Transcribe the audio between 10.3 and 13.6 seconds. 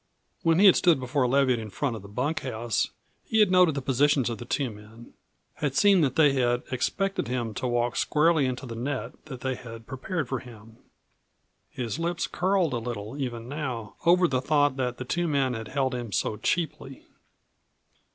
him. His lips curled a little even